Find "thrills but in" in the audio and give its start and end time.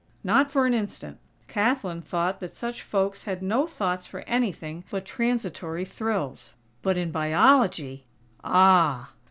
5.85-7.11